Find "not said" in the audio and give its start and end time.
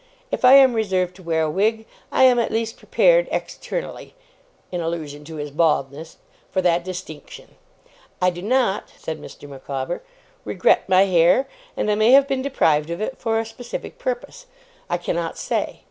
8.41-9.21